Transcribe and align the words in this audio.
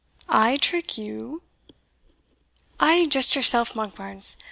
"I 0.33 0.57
trick 0.57 0.97
you!" 0.97 1.43
"Ay, 2.79 3.05
just 3.05 3.35
yoursell, 3.35 3.65
Monkbarns. 3.75 4.35